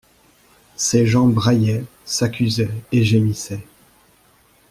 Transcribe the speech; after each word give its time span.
Ces 0.77 1.05
gens 1.05 1.27
braillaient, 1.27 1.85
s'accusaient 2.05 2.71
et 2.91 3.03
gémissaient. 3.03 3.67